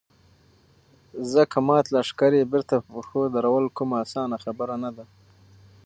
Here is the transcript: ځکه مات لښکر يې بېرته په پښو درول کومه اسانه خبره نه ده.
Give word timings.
ځکه 1.33 1.57
مات 1.67 1.85
لښکر 1.93 2.31
يې 2.39 2.43
بېرته 2.51 2.75
په 2.79 2.87
پښو 2.95 3.21
درول 3.35 3.65
کومه 3.77 3.95
اسانه 4.05 4.37
خبره 4.43 4.75
نه 4.83 4.91
ده. 4.97 5.05